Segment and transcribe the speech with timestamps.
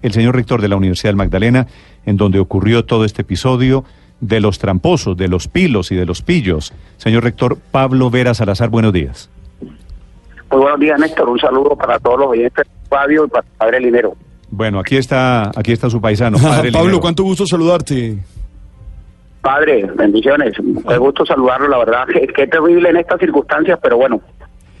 [0.00, 1.66] el señor rector de la Universidad del Magdalena,
[2.06, 3.82] en donde ocurrió todo este episodio
[4.20, 6.72] de los tramposos, de los pilos y de los pillos.
[6.98, 9.28] Señor rector Pablo Vera Salazar, buenos días.
[10.52, 11.28] Muy buenos días, Néstor.
[11.28, 14.14] Un saludo para todos los oyentes Fabio y para Padre Linero.
[14.50, 16.38] Bueno, aquí está, aquí está su paisano.
[16.42, 18.18] Padre Pablo, cuánto gusto saludarte.
[19.40, 20.52] Padre, bendiciones.
[20.88, 22.06] Qué gusto saludarlo, la verdad.
[22.10, 24.20] Es que es terrible en estas circunstancias, pero bueno,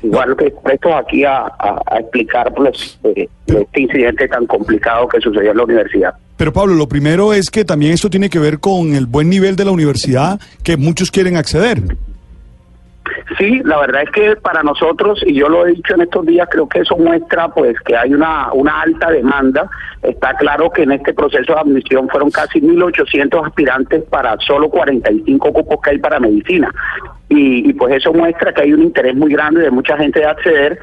[0.00, 1.50] igual que presto aquí a,
[1.98, 6.14] explicar pues, eh, este incidente tan complicado que sucedió en la universidad.
[6.36, 9.56] Pero Pablo, lo primero es que también esto tiene que ver con el buen nivel
[9.56, 11.82] de la universidad que muchos quieren acceder.
[13.36, 16.48] Sí, la verdad es que para nosotros, y yo lo he dicho en estos días,
[16.50, 19.68] creo que eso muestra pues que hay una, una alta demanda.
[20.02, 25.52] Está claro que en este proceso de admisión fueron casi 1.800 aspirantes para solo 45
[25.52, 26.72] cupos que hay para medicina.
[27.28, 30.78] Y, pues eso muestra que hay un interés muy grande de mucha gente de acceder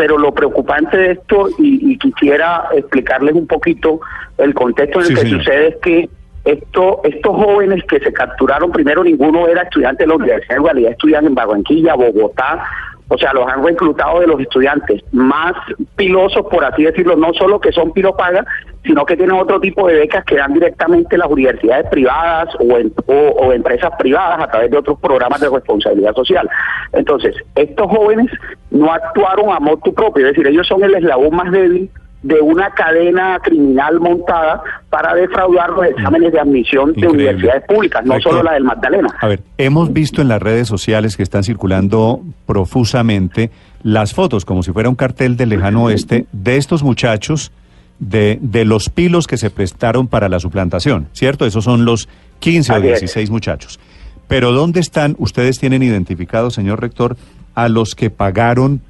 [0.00, 4.00] pero lo preocupante de esto, y, quisiera explicarles un poquito
[4.38, 6.08] el contexto en el que sucede, es que
[6.46, 10.92] esto, estos jóvenes que se capturaron, primero ninguno era estudiante de la universidad, en realidad
[10.92, 12.64] estudian en Barranquilla, Bogotá,
[13.12, 15.52] o sea, los han reclutado de los estudiantes más
[15.96, 18.46] pilosos, por así decirlo, no solo que son pilopagas,
[18.84, 23.52] sino que tienen otro tipo de becas que dan directamente las universidades privadas o, o,
[23.52, 26.48] empresas privadas a través de otros programas de responsabilidad social.
[26.92, 28.30] Entonces, estos jóvenes
[28.70, 31.90] no actuaron a modo propio, es decir, ellos son el eslabón más débil
[32.22, 38.20] de una cadena criminal montada para defraudar los exámenes de admisión de universidades públicas, no
[38.20, 39.08] solo la del Magdalena.
[39.20, 43.50] A ver, hemos visto en las redes sociales que están circulando profusamente
[43.82, 47.52] las fotos, como si fuera un cartel del lejano oeste, de estos muchachos,
[47.98, 51.46] de, de los pilos que se prestaron para la suplantación, ¿cierto?
[51.46, 52.08] Esos son los
[52.40, 53.80] 15 o 16 muchachos.
[54.28, 55.16] Pero ¿dónde están?
[55.18, 57.16] Ustedes tienen identificado, señor rector,
[57.54, 58.80] a los que pagaron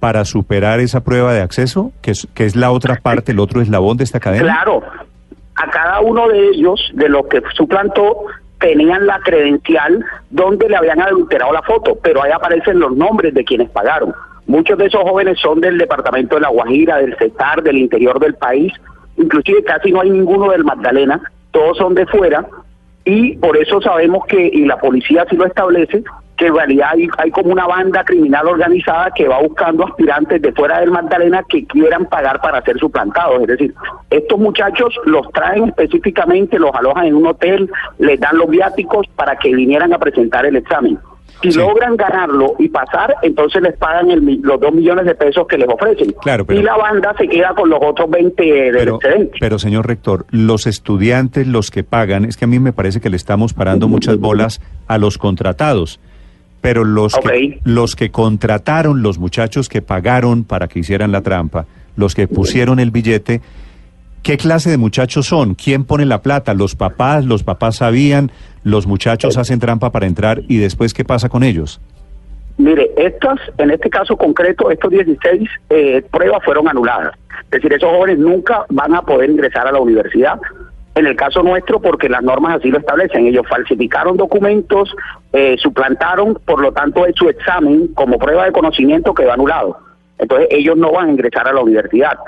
[0.00, 4.04] para superar esa prueba de acceso, que es, la otra parte, el otro eslabón de
[4.04, 4.44] esta cadena?
[4.44, 4.82] Claro,
[5.56, 8.26] a cada uno de ellos, de los que suplantó,
[8.60, 13.44] tenían la credencial donde le habían adulterado la foto, pero ahí aparecen los nombres de
[13.44, 14.14] quienes pagaron.
[14.46, 18.34] Muchos de esos jóvenes son del departamento de La Guajira, del CETAR, del interior del
[18.34, 18.72] país,
[19.16, 21.20] inclusive casi no hay ninguno del Magdalena,
[21.50, 22.46] todos son de fuera,
[23.04, 26.02] y por eso sabemos que, y la policía sí lo establece,
[26.38, 30.80] que en realidad hay, como una banda criminal organizada que va buscando aspirantes de fuera
[30.80, 33.42] del Magdalena que quieran pagar para ser suplantados.
[33.42, 33.74] Es decir,
[34.08, 39.36] estos muchachos los traen específicamente, los alojan en un hotel, les dan los viáticos para
[39.36, 40.98] que vinieran a presentar el examen.
[41.42, 44.08] Si logran ganarlo y pasar, entonces les pagan
[44.42, 46.12] los dos millones de pesos que les ofrecen.
[46.20, 49.36] Claro, y la banda se queda con los otros 20 del pero, excedente.
[49.38, 53.08] Pero, señor rector, los estudiantes, los que pagan, es que a mí me parece que
[53.08, 56.00] le estamos parando muchas bolas a los contratados
[56.60, 61.66] pero los, que, los que contrataron, los muchachos que pagaron para que hicieran la trampa,
[61.96, 63.40] los que pusieron el billete,
[64.22, 65.54] ¿qué clase de muchachos son?
[65.54, 66.54] ¿Quién pone la plata?
[66.54, 67.24] ¿Los papás?
[67.24, 68.30] ¿Los papás sabían?
[68.64, 71.80] ¿Los muchachos hacen trampa para entrar y después qué pasa con ellos?
[72.58, 77.14] Mire, estas, en este caso concreto, estos 16 eh, pruebas fueron anuladas.
[77.44, 80.40] Es decir, esos jóvenes nunca van a poder ingresar a la universidad
[80.98, 84.94] en el caso nuestro, porque las normas así lo establecen, ellos falsificaron documentos,
[85.32, 89.78] eh, suplantaron, por lo tanto, su examen como prueba de conocimiento quedó anulado.
[90.18, 92.18] Entonces, ellos no van a ingresar a la universidad.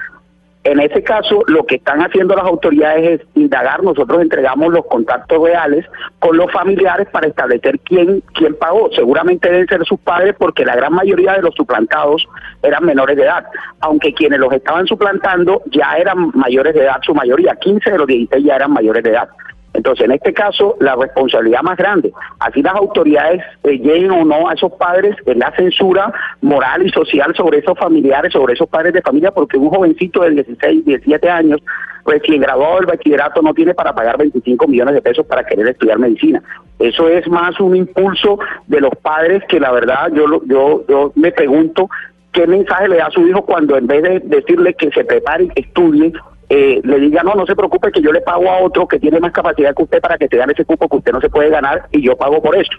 [0.63, 5.43] En ese caso, lo que están haciendo las autoridades es indagar, nosotros entregamos los contactos
[5.43, 5.87] reales
[6.19, 8.91] con los familiares para establecer quién, quién pagó.
[8.93, 12.29] Seguramente deben ser sus padres porque la gran mayoría de los suplantados
[12.63, 13.47] eran menores de edad,
[13.81, 18.07] aunque quienes los estaban suplantando ya eran mayores de edad, su mayoría, 15 de los
[18.07, 19.31] 16 ya eran mayores de edad.
[19.73, 24.49] Entonces, en este caso, la responsabilidad más grande, así las autoridades eh, lleguen o no
[24.49, 28.95] a esos padres, es la censura moral y social sobre esos familiares, sobre esos padres
[28.95, 31.61] de familia, porque un jovencito de 16, 17 años,
[32.05, 35.99] recién graduado del bachillerato, no tiene para pagar 25 millones de pesos para querer estudiar
[35.99, 36.43] medicina.
[36.81, 41.31] Eso es más un impulso de los padres que la verdad yo, yo, yo me
[41.31, 41.89] pregunto
[42.33, 45.45] qué mensaje le da a su hijo cuando en vez de decirle que se prepare
[45.45, 46.13] y que estudie,
[46.53, 49.21] eh, le diga, no, no se preocupe que yo le pago a otro que tiene
[49.21, 51.49] más capacidad que usted para que te gane ese cupo que usted no se puede
[51.49, 52.73] ganar y yo pago por eso.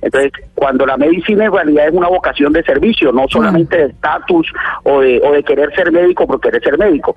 [0.00, 4.46] Entonces, cuando la medicina en realidad es una vocación de servicio, no solamente de estatus
[4.84, 7.16] o de, o de querer ser médico por querer ser médico.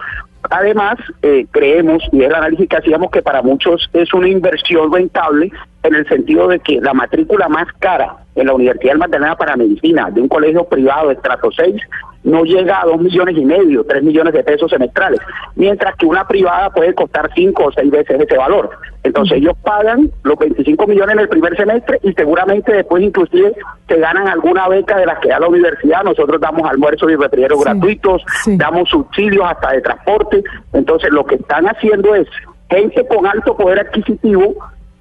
[0.49, 5.51] Además, eh, creemos, y el análisis que hacíamos, que para muchos es una inversión rentable
[5.83, 9.55] en el sentido de que la matrícula más cara en la Universidad del Magdalena para
[9.55, 11.75] Medicina de un colegio privado de estrato 6
[12.23, 15.19] no llega a dos millones y medio, tres millones de pesos semestrales,
[15.55, 18.69] mientras que una privada puede costar cinco o seis veces ese valor.
[19.03, 23.53] Entonces ellos pagan los 25 millones en el primer semestre y seguramente después inclusive
[23.87, 26.03] se ganan alguna beca de las que da la universidad.
[26.03, 30.43] Nosotros damos almuerzos y refrigerios gratuitos, damos subsidios hasta de transporte.
[30.73, 32.27] Entonces lo que están haciendo es
[32.69, 34.55] gente con alto poder adquisitivo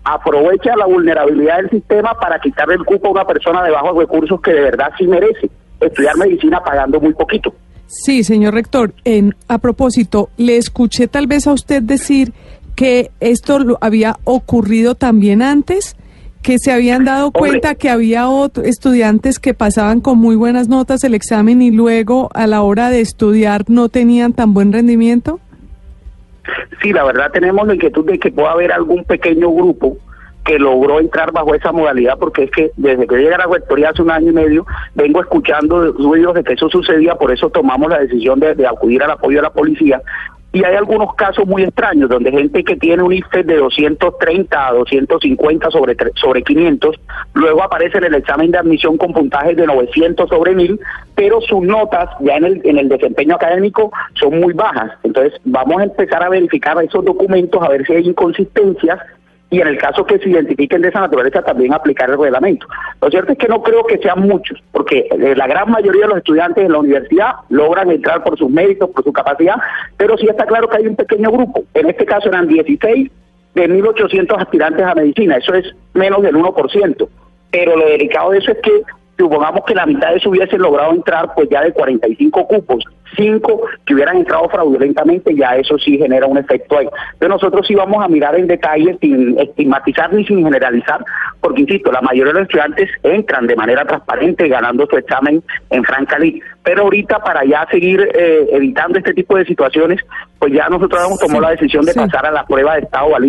[0.05, 4.41] aprovecha la vulnerabilidad del sistema para quitarle el cupo a una persona de bajos recursos
[4.41, 5.51] que de verdad sí merece
[5.81, 7.55] estudiar medicina pagando muy poquito.
[7.87, 8.93] Sí, señor rector.
[9.05, 12.33] En, a propósito, le escuché tal vez a usted decir
[12.77, 15.97] que esto lo había ocurrido también antes,
[16.43, 18.27] que se habían dado cuenta que había
[18.63, 23.01] estudiantes que pasaban con muy buenas notas el examen y luego a la hora de
[23.01, 25.41] estudiar no tenían tan buen rendimiento.
[26.81, 29.99] Sí, la verdad tenemos la inquietud de que pueda haber algún pequeño grupo
[30.49, 33.91] que logró entrar bajo esa modalidad, porque es que desde que llegué a la rectoría
[33.91, 37.91] hace un año y medio, vengo escuchando ruidos de que eso sucedía, por eso tomamos
[37.91, 40.01] la decisión de, acudir al apoyo de la policía,
[40.51, 44.73] y hay algunos casos muy extraños donde gente que tiene un IFE de 230 a
[44.73, 46.97] 250 sobre sobre 500
[47.35, 50.81] luego aparece en el examen de admisión con puntajes de 900 sobre 1000
[51.15, 54.93] pero sus notas ya en el en el desempeño académico son muy bajas.
[55.03, 58.99] Entonces vamos a empezar a verificar esos documentos a ver si hay inconsistencias
[59.51, 62.67] y en el caso que se identifiquen de esa naturaleza también aplicar el reglamento.
[63.01, 66.09] Lo cierto es que no creo que sean muchos, porque eh, la gran mayoría de
[66.09, 69.57] los estudiantes en la universidad logran entrar por sus méritos, por su capacidad,
[69.97, 73.11] pero sí está claro que hay un pequeño grupo, en este caso eran 16
[73.55, 77.09] de 1.800 aspirantes a medicina, eso es menos del 1%,
[77.51, 78.83] pero lo delicado de eso es que
[79.19, 82.85] supongamos que la mitad de eso hubiesen logrado entrar, pues ya de 45 cupos,
[83.17, 86.89] cinco que hubieran entrado fraudulentamente, ya eso sí genera un efecto ahí.
[87.19, 91.05] Pero nosotros sí vamos a mirar en detalle sin estigmatizar ni sin generalizar,
[91.41, 95.85] porque insisto, la mayoría de los estudiantes entran de manera transparente ganando su examen en
[95.85, 96.19] Franca
[96.63, 100.01] Pero ahorita para ya seguir eh, evitando este tipo de situaciones,
[100.39, 103.25] pues ya nosotros hemos tomado la decisión de pasar a la prueba de estado al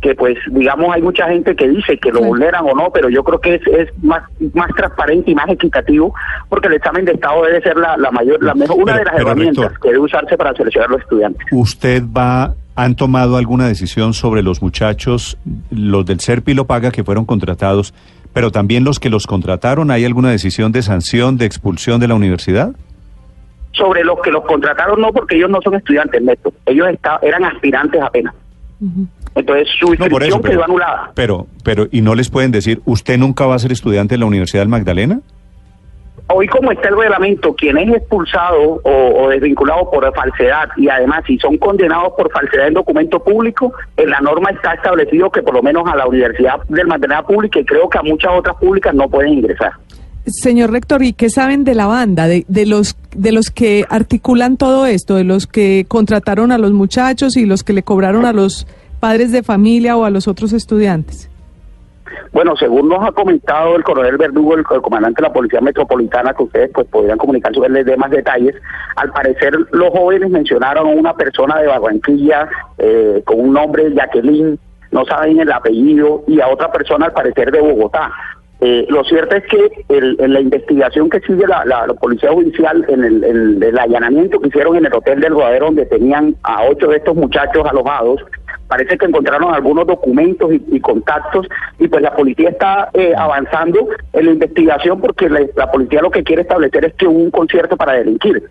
[0.00, 3.24] que pues digamos hay mucha gente que dice que lo vulneran o no, pero yo
[3.24, 4.22] creo que es, es más
[4.54, 6.14] más transparente y más equitativo
[6.48, 9.72] porque el examen de estado debe ser la, mayor la mejor una de las herramientas
[9.80, 11.46] que debe usarse para seleccionar a los estudiantes.
[11.50, 15.36] ¿Usted va han tomado alguna decisión sobre los muchachos
[15.72, 17.92] los del Serpilo Paga que fueron contratados,
[18.32, 22.14] pero también los que los contrataron, hay alguna decisión de sanción, de expulsión de la
[22.14, 22.70] universidad?
[23.72, 26.52] Sobre los que los contrataron no porque ellos no son estudiantes, Neto.
[26.66, 28.32] Ellos está, eran aspirantes apenas.
[29.34, 31.10] Entonces su inscripción quedó anulada.
[31.14, 34.26] Pero, pero, ¿y no les pueden decir, usted nunca va a ser estudiante en la
[34.26, 35.20] Universidad del Magdalena?
[36.30, 41.38] Hoy como está el reglamento, quien es expulsado o, desvinculado por falsedad y además si
[41.38, 45.62] son condenados por falsedad en documento público, en la norma está establecido que por lo
[45.62, 49.08] menos a la Universidad del Magdalena Pública y creo que a muchas otras públicas no
[49.08, 49.72] pueden ingresar.
[50.30, 54.56] Señor rector, ¿y qué saben de la banda, de, de, los de los que articulan
[54.56, 58.32] todo esto, de los que contrataron a los muchachos y los que le cobraron a
[58.32, 58.66] los
[59.00, 61.30] padres de familia o a los otros estudiantes?
[62.32, 66.42] Bueno, según nos ha comentado el coronel Verdugo, el, comandante de la Policía Metropolitana, que
[66.42, 68.54] ustedes pues podrían comunicar sobre les más detalles,
[68.96, 72.48] al parecer los jóvenes mencionaron a una persona de Barranquilla
[72.78, 74.58] eh, con un nombre Jacqueline,
[74.90, 78.10] no saben el apellido, y a otra persona al parecer de Bogotá.
[78.60, 83.78] Eh, lo cierto es que en la investigación que sigue la, Policía Judicial en el,
[83.78, 87.64] allanamiento que hicieron en el Hotel del Rodadero, donde tenían a ocho de estos muchachos
[87.70, 88.20] alojados,
[88.66, 91.46] parece que encontraron algunos documentos y, contactos
[91.78, 96.24] y pues la policía está eh, avanzando en la investigación porque la, policía lo que
[96.24, 98.42] quiere establecer es que hubo un concierto para delinquir.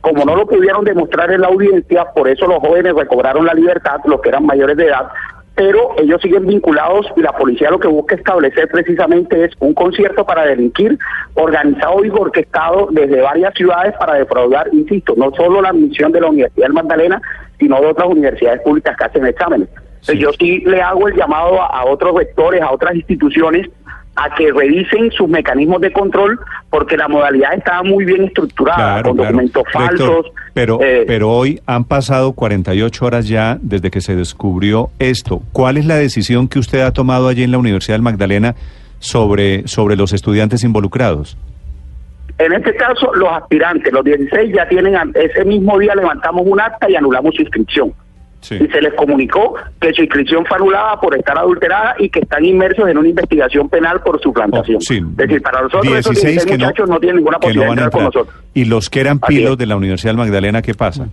[0.00, 4.00] Como no lo pudieron demostrar en la audiencia, por eso los jóvenes recobraron la libertad,
[4.04, 5.08] los que eran mayores de edad,
[5.54, 10.24] pero ellos siguen vinculados y la policía lo que busca establecer precisamente es un concierto
[10.24, 10.98] para delinquir
[11.34, 16.28] organizado y orquestado desde varias ciudades para defraudar, insisto, no solo la admisión de la
[16.28, 17.20] Universidad del Magdalena,
[17.58, 19.68] sino de otras universidades públicas que hacen exámenes.
[20.16, 23.68] yo sí le hago el llamado a otros vectores, a otras instituciones
[24.16, 26.38] a que revisen sus mecanismos de control
[26.70, 30.26] porque la modalidad estaba muy bien estructurada, con documentos falsos.
[30.52, 35.42] pero, eh, pero hoy han pasado 48 horas ya desde que se descubrió esto.
[35.52, 38.54] ¿Cuál es la decisión que usted ha tomado allí en la Universidad del Magdalena
[38.98, 41.38] sobre, sobre los estudiantes involucrados?
[42.38, 46.90] En este caso, los aspirantes, los 16 ya tienen, ese mismo día levantamos un acta
[46.90, 47.92] y anulamos su inscripción
[48.50, 52.44] y se les comunicó que su inscripción fue anulada por estar adulterada y que están
[52.44, 54.78] inmersos en una investigación penal por su plantación.
[54.78, 58.04] Oh, es decir, para nosotros esos 16 muchachos no, tienen ninguna posibilidad de entrar con
[58.04, 58.34] nosotros.
[58.54, 61.08] ¿Y los que eran pilos de la Universidad del Magdalena qué pasa?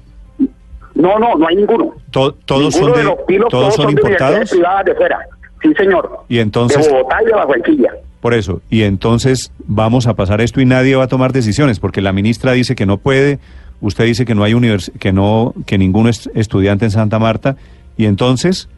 [0.95, 1.93] No, no, no hay ninguno.
[2.12, 2.36] todos
[2.75, 4.50] son de, los pilos, todos, son, importados?
[4.50, 5.19] de privadas de fuera.
[5.62, 6.09] Sí, señor.
[6.27, 6.86] Y entonces...
[6.86, 7.91] De Bogotá y de Barranquilla.
[8.21, 12.01] Por eso, y entonces vamos a pasar esto y nadie va a tomar decisiones, porque
[12.01, 13.39] la ministra dice que no puede,
[13.81, 17.55] usted dice que no hay univers que no, que ninguno es estudiante en Santa Marta,
[17.98, 18.69] y entonces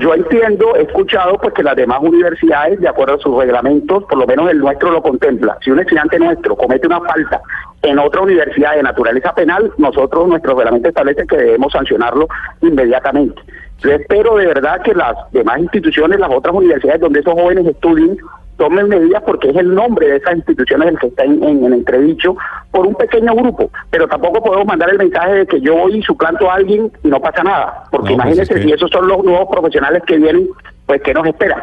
[0.00, 4.16] yo entiendo, he escuchado pues que las demás universidades, de acuerdo a sus reglamentos, por
[4.16, 5.58] lo menos el nuestro lo contempla.
[5.62, 7.42] Si un estudiante nuestro comete una falta
[7.82, 12.28] en otra universidad de naturaleza penal, nosotros, nuestro reglamento establece que debemos sancionarlo
[12.62, 13.42] inmediatamente.
[13.80, 18.16] Yo espero de verdad que las demás instituciones, las otras universidades donde esos jóvenes estudien,
[18.60, 22.36] tomen medidas porque es el nombre de esas instituciones el que está en, en, entredicho
[22.70, 23.70] por un pequeño grupo.
[23.90, 27.08] Pero tampoco podemos mandar el mensaje de que yo voy y suplanto a alguien y
[27.08, 27.84] no pasa nada.
[27.90, 30.46] Porque No, pues imagínense es que- si esos son los nuevos profesionales que vienen,
[30.84, 31.56] pues ¿qué nos espera?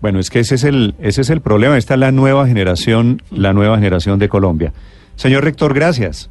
[0.00, 1.78] Bueno, es que ese es el ese es el problema.
[1.78, 4.72] Esta es la nueva generación, la nueva generación de Colombia.
[5.14, 6.28] Señor rector, gracias.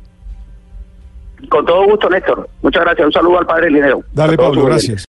[1.50, 2.50] Con todo gusto, Néstor.
[2.62, 3.06] Muchas gracias.
[3.08, 4.02] Un saludo al padre Linero.
[4.14, 5.06] Dale, Pablo, gracias.